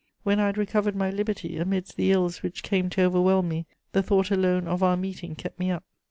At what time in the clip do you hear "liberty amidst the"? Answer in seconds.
1.11-2.11